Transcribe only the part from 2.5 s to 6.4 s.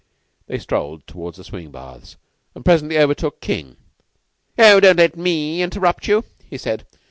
and presently overtook King. "Oh, don't let me interrupt you,"